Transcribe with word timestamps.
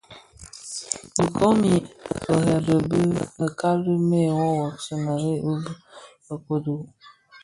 Dhi 1.15 1.23
komid 1.37 1.83
firebèn 2.23 3.09
fi 3.19 3.25
bekali 3.37 3.93
bè 4.09 4.21
woowoksi 4.37 4.93
mëree 5.03 5.41
bi 5.43 5.71
bë 6.25 6.35
kodo. 6.45 6.75